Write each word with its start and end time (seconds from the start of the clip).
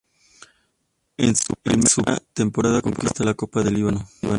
En 1.17 1.35
su 1.35 1.53
primera 1.61 2.19
temporada 2.33 2.81
conquista 2.81 3.23
la 3.23 3.35
Copa 3.35 3.61
de 3.61 3.69
Líbano. 3.69 4.09